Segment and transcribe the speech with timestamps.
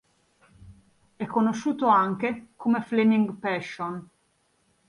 [1.15, 4.09] È conosciuto anche come "Flaming Passion".